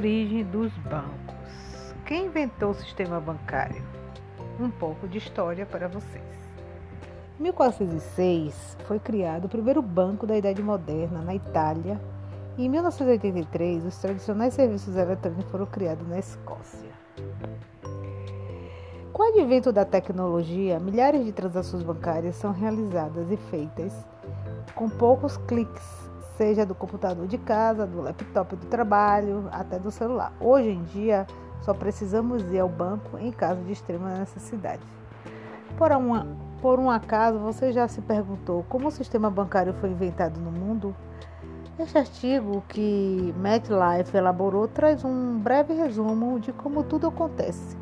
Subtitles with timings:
[0.00, 1.94] Origem dos bancos.
[2.06, 3.82] Quem inventou o sistema bancário?
[4.58, 6.24] Um pouco de história para vocês.
[7.38, 12.00] Em 1406 foi criado o primeiro banco da Idade Moderna na Itália.
[12.56, 16.92] E em 1983, os tradicionais serviços eletrônicos foram criados na Escócia.
[19.12, 23.92] Com o advento da tecnologia, milhares de transações bancárias são realizadas e feitas
[24.74, 26.09] com poucos cliques
[26.40, 30.32] seja do computador de casa, do laptop do trabalho, até do celular.
[30.40, 31.26] Hoje em dia,
[31.60, 34.80] só precisamos ir ao banco em caso de extrema necessidade.
[35.76, 36.26] Por, uma,
[36.62, 40.96] por um acaso, você já se perguntou como o sistema bancário foi inventado no mundo?
[41.78, 47.76] Este artigo que MetLife elaborou traz um breve resumo de como tudo acontece.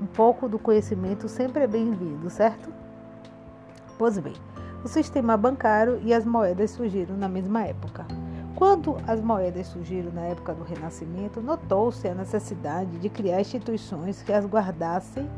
[0.00, 2.72] Um pouco do conhecimento sempre é bem-vindo, certo?
[3.98, 4.34] Pois bem,
[4.84, 8.06] o sistema bancário e as moedas surgiram na mesma época.
[8.54, 14.32] Quando as moedas surgiram na época do Renascimento, notou-se a necessidade de criar instituições que
[14.32, 15.28] as guardassem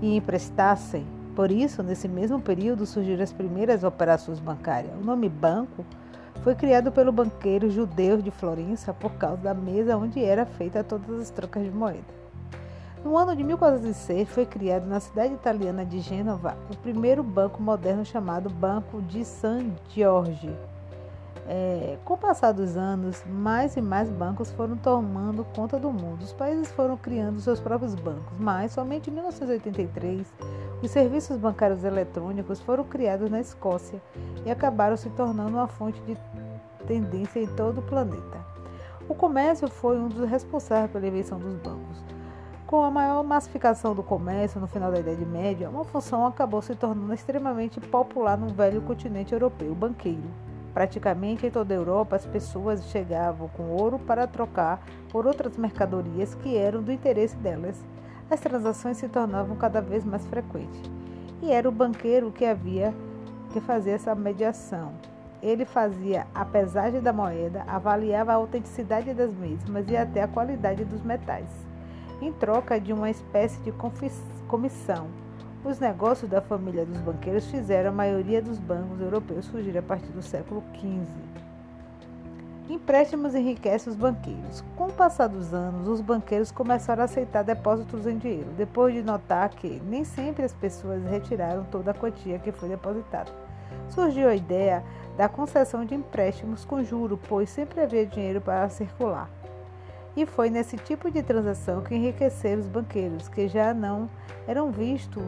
[0.00, 1.06] e emprestassem.
[1.36, 4.94] Por isso, nesse mesmo período surgiram as primeiras operações bancárias.
[5.00, 5.84] O nome banco
[6.42, 11.20] foi criado pelo banqueiro judeu de Florença por causa da mesa onde era feita todas
[11.20, 12.21] as trocas de moeda.
[13.04, 18.04] No ano de 1406 foi criado na cidade italiana de Gênova o primeiro banco moderno
[18.04, 20.56] chamado Banco de San Giorgio.
[21.48, 26.22] É, com o passar dos anos, mais e mais bancos foram tomando conta do mundo.
[26.22, 30.24] Os países foram criando seus próprios bancos, mas somente em 1983
[30.80, 34.00] os serviços bancários eletrônicos foram criados na Escócia
[34.46, 36.16] e acabaram se tornando uma fonte de
[36.86, 38.40] tendência em todo o planeta.
[39.08, 42.21] O comércio foi um dos responsáveis pela invenção dos bancos.
[42.72, 46.74] Com a maior massificação do comércio no final da Idade Média, uma função acabou se
[46.74, 50.30] tornando extremamente popular no velho continente europeu, banqueiro.
[50.72, 56.34] Praticamente em toda a Europa, as pessoas chegavam com ouro para trocar por outras mercadorias
[56.36, 57.78] que eram do interesse delas.
[58.30, 60.80] As transações se tornavam cada vez mais frequentes.
[61.42, 62.94] E era o banqueiro que havia
[63.52, 64.94] que fazer essa mediação.
[65.42, 70.86] Ele fazia a pesagem da moeda, avaliava a autenticidade das mesmas e até a qualidade
[70.86, 71.70] dos metais
[72.26, 73.72] em troca de uma espécie de
[74.46, 75.06] comissão.
[75.64, 80.08] Os negócios da família dos banqueiros fizeram a maioria dos bancos europeus surgir a partir
[80.08, 81.42] do século XV.
[82.68, 84.64] Empréstimos enriquecem os banqueiros.
[84.76, 89.02] Com o passar dos anos, os banqueiros começaram a aceitar depósitos em dinheiro, depois de
[89.02, 93.30] notar que nem sempre as pessoas retiraram toda a quantia que foi depositada.
[93.88, 94.82] Surgiu a ideia
[95.16, 99.28] da concessão de empréstimos com juro, pois sempre havia dinheiro para circular.
[100.14, 104.10] E foi nesse tipo de transação que enriqueceram os banqueiros, que já não
[104.46, 105.22] eram vistos,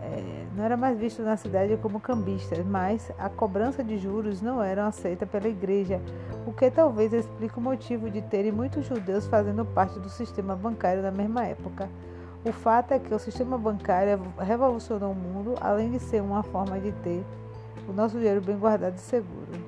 [0.00, 4.62] é, não era mais visto na cidade como cambistas, mas a cobrança de juros não
[4.62, 6.00] era aceita pela igreja,
[6.46, 11.02] o que talvez explique o motivo de terem muitos judeus fazendo parte do sistema bancário
[11.02, 11.88] na mesma época.
[12.44, 16.78] O fato é que o sistema bancário revolucionou o mundo, além de ser uma forma
[16.80, 17.24] de ter
[17.88, 19.67] o nosso dinheiro bem guardado e seguro.